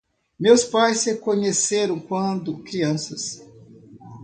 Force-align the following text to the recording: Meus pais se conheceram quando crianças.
Meus 0.39 0.63
pais 0.63 0.97
se 1.01 1.15
conheceram 1.19 1.99
quando 1.99 2.57
crianças. 2.63 3.45